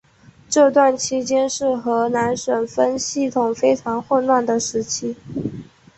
[0.49, 5.15] 这段期间是荷兰省分系统非常混乱的时期。